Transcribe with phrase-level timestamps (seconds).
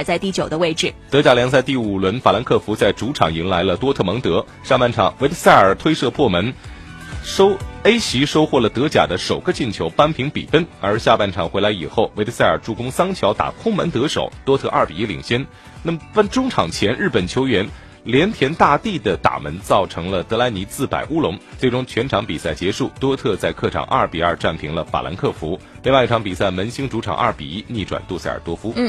[0.00, 0.94] 排在第九的位置。
[1.10, 4.46] 德甲联赛第五轮，法兰克福在主场迎来了多特蒙德。
[4.62, 6.54] 上半场，维特塞尔推射破门，
[7.22, 10.66] 收 A 席收获了德甲的首个进球，扳平比分。
[10.80, 15.46] 而下半场回来以后，维特塞尔助攻桑乔打空门得手，多特二比一领先。
[15.82, 17.68] 那么，半中场前，日本球员。
[18.02, 25.60] 连田大地的打门造成了德莱尼自摆乌龙，最终全场比赛结束，多特在客场二比二战平了法兰克福。
[25.82, 28.72] 另外一场比赛，门兴主场二比一逆转杜塞尔多夫。
[28.74, 28.88] 嗯。